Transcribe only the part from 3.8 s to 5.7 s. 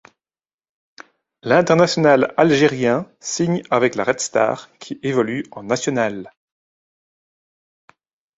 le Red Star qui évolue en